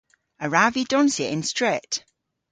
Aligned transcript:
A 0.43 0.45
wrav 0.49 0.71
vy 0.75 0.83
donsya 0.91 1.25
y'n 1.31 1.43
stret? 1.51 1.91